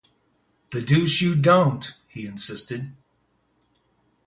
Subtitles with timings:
[0.71, 2.91] "The deuce you don't," he insisted.